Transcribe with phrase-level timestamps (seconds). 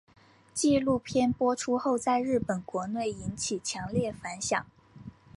[0.51, 4.65] 纪录片播出后在日本国内引起强烈反响。